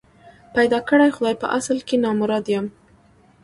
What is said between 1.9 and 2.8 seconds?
نامراد یم